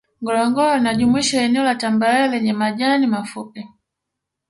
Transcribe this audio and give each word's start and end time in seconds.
Ngorongoro 0.21 0.75
inajumuisha 0.77 1.41
eneo 1.47 1.63
la 1.63 1.75
tambarare 1.75 2.31
lenye 2.31 2.53
majani 2.53 3.07
mafupi 3.07 3.69